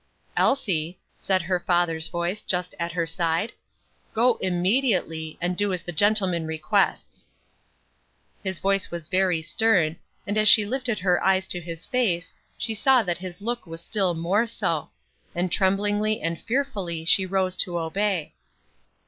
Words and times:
"Elsie," 0.35 0.97
said 1.15 1.43
her 1.43 1.59
father's 1.59 2.07
voice 2.07 2.41
just 2.41 2.73
at 2.79 2.93
her 2.93 3.05
side, 3.05 3.51
"go 4.15 4.37
immediately, 4.41 5.37
and 5.39 5.55
do 5.55 5.71
as 5.71 5.83
the 5.83 5.91
gentleman 5.91 6.47
requests." 6.47 7.27
His 8.43 8.61
tone 8.61 8.79
was 8.89 9.07
very 9.07 9.43
stern, 9.43 9.97
and 10.25 10.39
as 10.39 10.49
she 10.49 10.65
lifted 10.65 10.97
her 10.97 11.23
eyes 11.23 11.45
to 11.49 11.61
his 11.61 11.85
face, 11.85 12.33
she 12.57 12.73
saw 12.73 13.03
that 13.03 13.19
his 13.19 13.41
look 13.41 13.67
was 13.67 13.79
still 13.79 14.15
more 14.15 14.47
so; 14.47 14.89
and 15.35 15.51
tremblingly 15.51 16.19
and 16.19 16.41
tearfully 16.47 17.05
she 17.05 17.27
rose 17.27 17.55
to 17.57 17.77
obey. 17.77 18.33